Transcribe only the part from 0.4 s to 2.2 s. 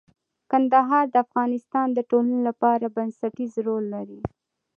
کندهار د افغانستان د